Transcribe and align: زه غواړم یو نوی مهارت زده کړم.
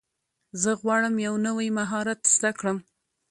زه 0.61 0.71
غواړم 0.81 1.15
یو 1.27 1.33
نوی 1.47 1.67
مهارت 1.79 2.19
زده 2.35 2.51
کړم. 2.59 2.77